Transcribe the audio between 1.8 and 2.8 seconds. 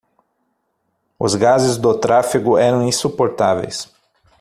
tráfego